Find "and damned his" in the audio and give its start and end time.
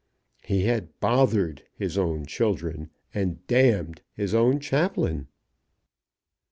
3.13-4.33